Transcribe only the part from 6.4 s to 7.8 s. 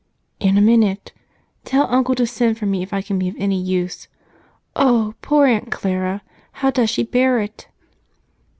How does she bear it?"